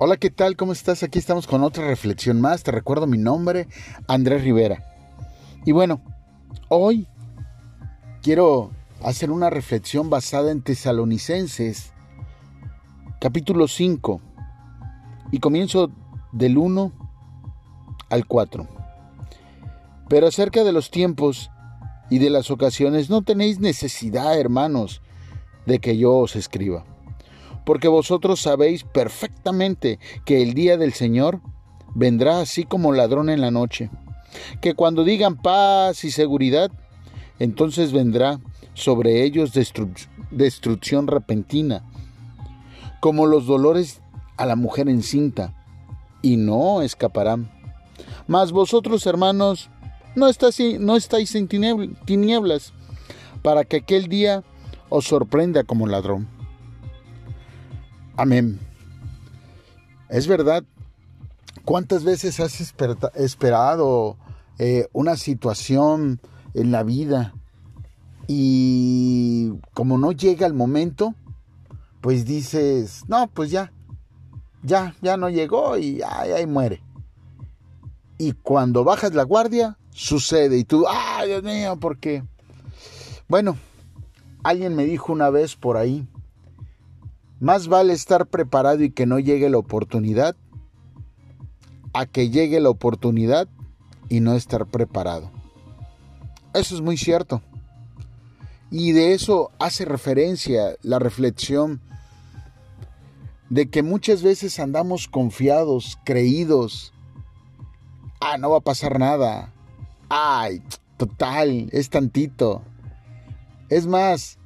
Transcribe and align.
Hola, 0.00 0.16
¿qué 0.16 0.30
tal? 0.30 0.54
¿Cómo 0.54 0.70
estás? 0.70 1.02
Aquí 1.02 1.18
estamos 1.18 1.48
con 1.48 1.64
otra 1.64 1.84
reflexión 1.88 2.40
más. 2.40 2.62
Te 2.62 2.70
recuerdo 2.70 3.08
mi 3.08 3.18
nombre, 3.18 3.66
Andrés 4.06 4.44
Rivera. 4.44 4.84
Y 5.64 5.72
bueno, 5.72 6.00
hoy 6.68 7.08
quiero 8.22 8.70
hacer 9.02 9.32
una 9.32 9.50
reflexión 9.50 10.08
basada 10.08 10.52
en 10.52 10.62
Tesalonicenses, 10.62 11.92
capítulo 13.20 13.66
5, 13.66 14.20
y 15.32 15.40
comienzo 15.40 15.90
del 16.30 16.58
1 16.58 16.92
al 18.08 18.24
4. 18.24 18.68
Pero 20.08 20.28
acerca 20.28 20.62
de 20.62 20.70
los 20.70 20.92
tiempos 20.92 21.50
y 22.08 22.20
de 22.20 22.30
las 22.30 22.52
ocasiones, 22.52 23.10
no 23.10 23.22
tenéis 23.22 23.58
necesidad, 23.58 24.38
hermanos, 24.38 25.02
de 25.66 25.80
que 25.80 25.98
yo 25.98 26.18
os 26.18 26.36
escriba 26.36 26.84
porque 27.64 27.88
vosotros 27.88 28.40
sabéis 28.40 28.84
perfectamente 28.84 29.98
que 30.24 30.42
el 30.42 30.54
día 30.54 30.76
del 30.76 30.92
Señor 30.92 31.40
vendrá 31.94 32.40
así 32.40 32.64
como 32.64 32.92
ladrón 32.92 33.30
en 33.30 33.40
la 33.40 33.50
noche, 33.50 33.90
que 34.60 34.74
cuando 34.74 35.04
digan 35.04 35.36
paz 35.36 36.04
y 36.04 36.10
seguridad, 36.10 36.70
entonces 37.38 37.92
vendrá 37.92 38.40
sobre 38.74 39.24
ellos 39.24 39.52
destrucción 40.30 41.06
repentina, 41.06 41.84
como 43.00 43.26
los 43.26 43.46
dolores 43.46 44.00
a 44.36 44.46
la 44.46 44.56
mujer 44.56 44.88
encinta, 44.88 45.54
y 46.22 46.36
no 46.36 46.82
escaparán. 46.82 47.50
Mas 48.26 48.52
vosotros, 48.52 49.06
hermanos, 49.06 49.70
no, 50.14 50.26
no 50.80 50.96
estáis 50.96 51.34
en 51.34 51.48
tinieblas, 51.48 52.72
para 53.42 53.64
que 53.64 53.78
aquel 53.78 54.08
día 54.08 54.42
os 54.88 55.06
sorprenda 55.06 55.64
como 55.64 55.86
ladrón. 55.86 56.37
Amén. 58.18 58.58
Es 60.08 60.26
verdad. 60.26 60.64
¿Cuántas 61.64 62.02
veces 62.02 62.40
has 62.40 62.60
esperado 63.14 64.16
eh, 64.58 64.88
una 64.92 65.16
situación 65.16 66.20
en 66.52 66.72
la 66.72 66.82
vida 66.82 67.32
y 68.26 69.52
como 69.72 69.98
no 69.98 70.10
llega 70.10 70.48
el 70.48 70.52
momento, 70.54 71.14
pues 72.00 72.24
dices, 72.24 73.04
no, 73.06 73.28
pues 73.28 73.52
ya, 73.52 73.72
ya, 74.64 74.96
ya 75.00 75.16
no 75.16 75.30
llegó 75.30 75.78
y 75.78 76.02
ahí 76.02 76.44
muere. 76.44 76.82
Y 78.18 78.32
cuando 78.32 78.82
bajas 78.82 79.14
la 79.14 79.22
guardia, 79.22 79.78
sucede 79.90 80.58
y 80.58 80.64
tú, 80.64 80.86
ay 80.88 81.28
Dios 81.28 81.44
mío, 81.44 81.76
¿por 81.78 81.98
qué? 81.98 82.24
Bueno, 83.28 83.56
alguien 84.42 84.74
me 84.74 84.86
dijo 84.86 85.12
una 85.12 85.30
vez 85.30 85.54
por 85.54 85.76
ahí, 85.76 86.04
más 87.40 87.68
vale 87.68 87.92
estar 87.92 88.26
preparado 88.26 88.82
y 88.82 88.90
que 88.90 89.06
no 89.06 89.18
llegue 89.18 89.48
la 89.50 89.58
oportunidad 89.58 90.36
a 91.92 92.06
que 92.06 92.30
llegue 92.30 92.60
la 92.60 92.70
oportunidad 92.70 93.48
y 94.08 94.20
no 94.20 94.34
estar 94.34 94.66
preparado. 94.66 95.30
Eso 96.54 96.74
es 96.74 96.80
muy 96.80 96.96
cierto. 96.96 97.42
Y 98.70 98.92
de 98.92 99.14
eso 99.14 99.50
hace 99.58 99.84
referencia 99.84 100.76
la 100.82 100.98
reflexión 100.98 101.80
de 103.48 103.70
que 103.70 103.82
muchas 103.82 104.22
veces 104.22 104.58
andamos 104.60 105.08
confiados, 105.08 105.98
creídos. 106.04 106.92
Ah, 108.20 108.36
no 108.36 108.50
va 108.50 108.58
a 108.58 108.62
pasar 108.62 108.98
nada. 108.98 109.52
Ay, 110.08 110.62
total, 110.96 111.68
es 111.72 111.88
tantito. 111.88 112.62
Es 113.70 113.86
más, 113.86 114.38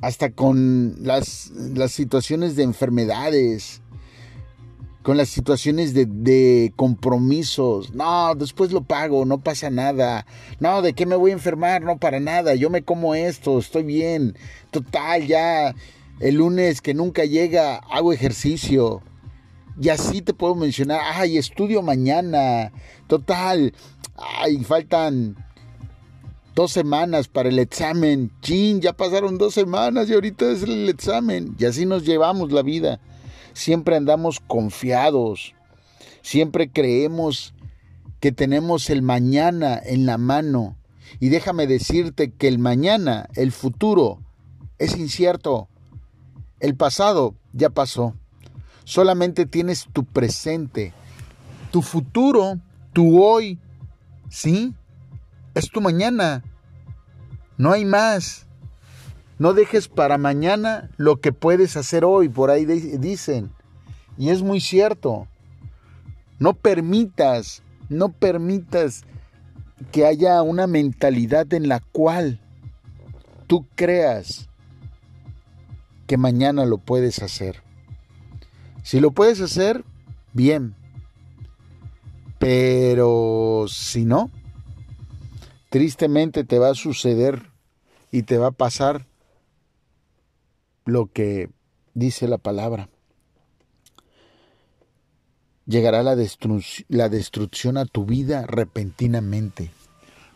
hasta 0.00 0.30
con 0.30 0.96
las, 1.02 1.50
situaciones 1.88 2.56
de 2.56 2.62
enfermedades, 2.62 3.82
con 5.02 5.16
las 5.16 5.28
situaciones 5.28 5.94
de, 5.94 6.06
de, 6.06 6.72
compromisos. 6.76 7.94
No, 7.94 8.34
después 8.34 8.72
lo 8.72 8.82
pago, 8.82 9.24
no 9.24 9.38
pasa 9.38 9.70
nada. 9.70 10.26
No, 10.58 10.82
¿de 10.82 10.92
qué 10.92 11.06
me 11.06 11.16
voy 11.16 11.30
a 11.30 11.34
enfermar? 11.34 11.82
No, 11.82 11.98
para 11.98 12.20
nada. 12.20 12.54
Yo 12.54 12.70
me 12.70 12.82
como 12.82 13.14
esto, 13.14 13.58
estoy 13.58 13.82
bien. 13.82 14.36
Total, 14.70 15.26
ya 15.26 15.74
el 16.20 16.36
lunes 16.36 16.80
que 16.80 16.94
nunca 16.94 17.24
llega, 17.24 17.76
hago 17.76 18.12
ejercicio. 18.12 19.02
Y 19.80 19.88
así 19.88 20.20
te 20.20 20.34
puedo 20.34 20.54
mencionar, 20.54 21.00
ay, 21.14 21.38
estudio 21.38 21.82
mañana. 21.82 22.72
Total, 23.06 23.72
ay, 24.16 24.62
faltan 24.64 25.36
dos 26.54 26.72
semanas 26.72 27.28
para 27.28 27.48
el 27.48 27.58
examen. 27.58 28.30
Chin, 28.42 28.80
ya 28.80 28.92
pasaron 28.92 29.38
dos 29.38 29.54
semanas 29.54 30.08
y 30.08 30.14
ahorita 30.14 30.50
es 30.50 30.62
el 30.62 30.88
examen. 30.88 31.56
Y 31.58 31.64
así 31.64 31.86
nos 31.86 32.04
llevamos 32.04 32.52
la 32.52 32.62
vida. 32.62 33.00
Siempre 33.52 33.96
andamos 33.96 34.40
confiados. 34.40 35.54
Siempre 36.22 36.70
creemos 36.70 37.54
que 38.20 38.32
tenemos 38.32 38.90
el 38.90 39.02
mañana 39.02 39.80
en 39.82 40.06
la 40.06 40.18
mano. 40.18 40.76
Y 41.18 41.30
déjame 41.30 41.66
decirte 41.66 42.30
que 42.30 42.48
el 42.48 42.58
mañana, 42.58 43.28
el 43.34 43.52
futuro, 43.52 44.20
es 44.78 44.96
incierto. 44.96 45.68
El 46.60 46.76
pasado 46.76 47.34
ya 47.52 47.70
pasó. 47.70 48.14
Solamente 48.84 49.46
tienes 49.46 49.86
tu 49.92 50.04
presente. 50.04 50.92
Tu 51.70 51.82
futuro, 51.82 52.58
tu 52.92 53.22
hoy, 53.22 53.58
¿sí? 54.28 54.74
Es 55.54 55.70
tu 55.70 55.80
mañana. 55.80 56.42
No 57.56 57.72
hay 57.72 57.84
más. 57.84 58.46
No 59.38 59.54
dejes 59.54 59.88
para 59.88 60.18
mañana 60.18 60.90
lo 60.96 61.20
que 61.20 61.32
puedes 61.32 61.76
hacer 61.76 62.04
hoy, 62.04 62.28
por 62.28 62.50
ahí 62.50 62.64
dicen. 62.64 63.50
Y 64.18 64.30
es 64.30 64.42
muy 64.42 64.60
cierto. 64.60 65.28
No 66.38 66.54
permitas, 66.54 67.62
no 67.88 68.10
permitas 68.10 69.04
que 69.92 70.06
haya 70.06 70.42
una 70.42 70.66
mentalidad 70.66 71.52
en 71.54 71.68
la 71.68 71.80
cual 71.80 72.40
tú 73.46 73.66
creas 73.74 74.48
que 76.06 76.16
mañana 76.16 76.64
lo 76.66 76.78
puedes 76.78 77.22
hacer. 77.22 77.62
Si 78.82 79.00
lo 79.00 79.10
puedes 79.10 79.40
hacer, 79.40 79.84
bien. 80.32 80.74
Pero 82.38 83.66
si 83.68 84.04
no, 84.04 84.30
tristemente 85.70 86.44
te 86.44 86.58
va 86.58 86.70
a 86.70 86.74
suceder 86.74 87.50
y 88.10 88.24
te 88.24 88.36
va 88.36 88.48
a 88.48 88.52
pasar 88.52 89.06
lo 90.84 91.06
que 91.06 91.48
dice 91.94 92.28
la 92.28 92.38
palabra. 92.38 92.90
Llegará 95.66 96.02
la, 96.02 96.16
la 96.88 97.08
destrucción 97.08 97.76
a 97.76 97.86
tu 97.86 98.04
vida 98.04 98.44
repentinamente, 98.46 99.70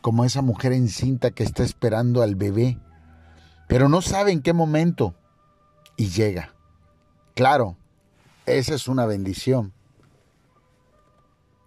como 0.00 0.24
esa 0.24 0.42
mujer 0.42 0.72
encinta 0.72 1.30
que 1.30 1.44
está 1.44 1.62
esperando 1.62 2.22
al 2.22 2.34
bebé, 2.34 2.78
pero 3.68 3.88
no 3.88 4.02
sabe 4.02 4.32
en 4.32 4.42
qué 4.42 4.52
momento 4.52 5.14
y 5.96 6.08
llega. 6.08 6.52
Claro, 7.34 7.76
esa 8.46 8.74
es 8.74 8.88
una 8.88 9.06
bendición. 9.06 9.72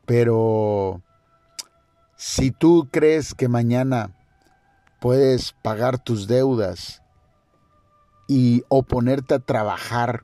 Pero 0.05 1.01
si 2.25 2.51
tú 2.51 2.87
crees 2.89 3.33
que 3.35 3.49
mañana 3.49 4.15
puedes 5.01 5.51
pagar 5.61 6.01
tus 6.01 6.25
deudas 6.25 7.01
y 8.29 8.63
o 8.69 8.83
ponerte 8.83 9.33
a 9.33 9.39
trabajar 9.39 10.23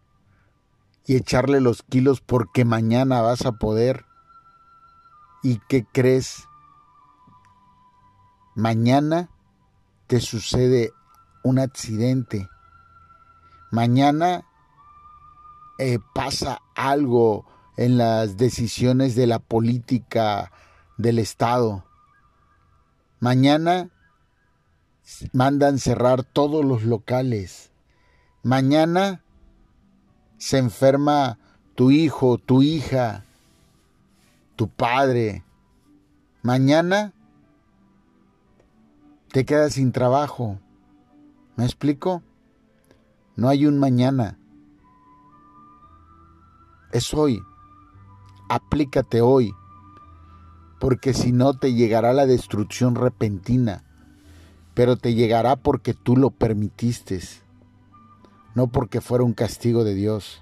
y 1.05 1.17
echarle 1.17 1.59
los 1.59 1.83
kilos 1.83 2.21
porque 2.21 2.63
mañana 2.63 3.21
vas 3.21 3.45
a 3.45 3.51
poder, 3.51 4.05
¿y 5.43 5.59
qué 5.67 5.85
crees? 5.91 6.47
Mañana 8.55 9.29
te 10.07 10.21
sucede 10.21 10.93
un 11.43 11.59
accidente. 11.59 12.47
Mañana 13.71 14.45
eh, 15.77 15.99
pasa 16.16 16.61
algo 16.75 17.45
en 17.75 17.97
las 17.97 18.37
decisiones 18.37 19.16
de 19.16 19.28
la 19.28 19.40
política 19.40 20.53
del 20.97 21.19
Estado. 21.19 21.84
Mañana 23.19 23.89
mandan 25.33 25.77
cerrar 25.77 26.23
todos 26.23 26.63
los 26.63 26.83
locales. 26.83 27.71
Mañana 28.43 29.21
se 30.37 30.57
enferma 30.57 31.37
tu 31.75 31.91
hijo, 31.91 32.37
tu 32.37 32.61
hija, 32.61 33.25
tu 34.55 34.69
padre. 34.69 35.43
Mañana 36.43 37.11
te 39.33 39.45
quedas 39.45 39.73
sin 39.73 39.91
trabajo. 39.91 40.57
¿Me 41.57 41.66
explico? 41.66 42.23
No 43.35 43.49
hay 43.49 43.66
un 43.66 43.77
mañana. 43.79 44.39
Es 46.93 47.13
hoy. 47.13 47.41
Aplícate 48.47 49.19
hoy 49.21 49.53
porque 50.79 51.14
si 51.14 51.31
no 51.31 51.53
te 51.53 51.73
llegará 51.73 52.14
la 52.14 52.26
destrucción 52.26 52.96
repentina, 52.96 53.84
pero 54.73 54.96
te 54.96 55.14
llegará 55.14 55.58
porque 55.58 55.93
tú 55.93 56.16
lo 56.16 56.31
permitiste, 56.31 57.20
no 58.55 58.67
porque 58.67 59.02
fuera 59.02 59.23
un 59.23 59.34
castigo 59.34 59.84
de 59.84 59.93
Dios. 59.93 60.41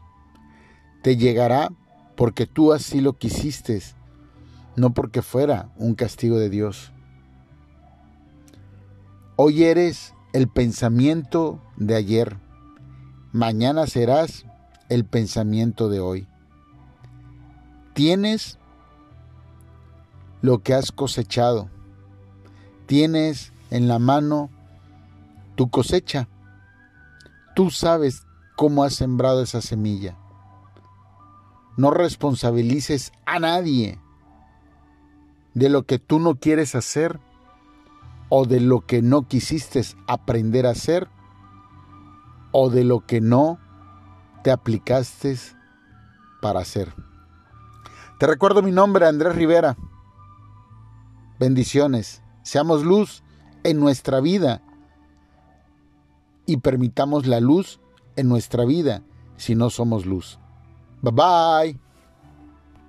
te 1.01 1.15
llegará 1.15 1.69
porque 2.15 2.47
tú 2.47 2.73
así 2.73 2.99
lo 2.99 3.13
quisiste, 3.13 3.81
no 4.75 4.93
porque 4.93 5.21
fuera 5.21 5.69
un 5.77 5.95
castigo 5.95 6.37
de 6.37 6.49
Dios. 6.49 6.91
Hoy 9.37 9.63
eres 9.63 10.13
el 10.33 10.47
pensamiento 10.47 11.61
de 11.77 11.95
ayer, 11.95 12.37
mañana 13.31 13.87
serás 13.87 14.45
el 14.89 15.05
pensamiento 15.05 15.89
de 15.89 15.99
hoy. 15.99 16.27
Tienes 17.93 18.57
lo 20.47 20.59
que 20.59 20.73
has 20.73 20.93
cosechado, 20.93 21.69
tienes 22.85 23.51
en 23.69 23.89
la 23.89 23.99
mano 23.99 24.49
tu 25.55 25.69
cosecha. 25.69 26.29
Tú 27.53 27.69
sabes 27.69 28.25
cómo 28.55 28.85
has 28.85 28.93
sembrado 28.95 29.41
esa 29.41 29.59
semilla. 29.59 30.17
No 31.75 31.91
responsabilices 31.91 33.11
a 33.25 33.39
nadie 33.39 33.99
de 35.53 35.67
lo 35.67 35.83
que 35.83 35.99
tú 35.99 36.17
no 36.17 36.35
quieres 36.35 36.75
hacer 36.75 37.19
o 38.29 38.45
de 38.45 38.61
lo 38.61 38.85
que 38.85 39.01
no 39.01 39.27
quisiste 39.27 39.81
aprender 40.07 40.65
a 40.65 40.71
hacer 40.71 41.09
o 42.53 42.69
de 42.69 42.85
lo 42.85 43.05
que 43.05 43.19
no 43.19 43.59
te 44.45 44.51
aplicaste 44.51 45.37
para 46.41 46.61
hacer. 46.61 46.93
Te 48.17 48.27
recuerdo 48.27 48.61
mi 48.61 48.71
nombre, 48.71 49.05
Andrés 49.05 49.35
Rivera. 49.35 49.75
Bendiciones. 51.39 52.21
Seamos 52.43 52.83
luz 52.83 53.23
en 53.63 53.79
nuestra 53.79 54.21
vida 54.21 54.61
y 56.45 56.57
permitamos 56.57 57.27
la 57.27 57.39
luz 57.39 57.79
en 58.15 58.29
nuestra 58.29 58.65
vida 58.65 59.03
si 59.35 59.55
no 59.55 59.69
somos 59.69 60.05
luz. 60.05 60.39
Bye 61.01 61.11
bye. 61.11 61.86